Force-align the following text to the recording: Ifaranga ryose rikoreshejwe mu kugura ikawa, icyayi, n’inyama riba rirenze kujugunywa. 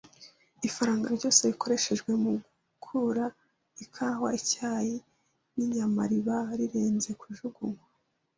Ifaranga 0.67 1.07
ryose 1.17 1.41
rikoreshejwe 1.51 2.11
mu 2.23 2.33
kugura 2.83 3.25
ikawa, 3.83 4.27
icyayi, 4.39 4.95
n’inyama 5.55 6.01
riba 6.11 6.37
rirenze 6.59 7.09
kujugunywa. 7.21 7.83